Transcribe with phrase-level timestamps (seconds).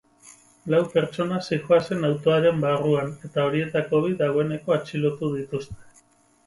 [0.73, 5.81] Lau pertsona zihoazen autoaren barruan, eta horietako bi dagoeneko atxilotu dituzte.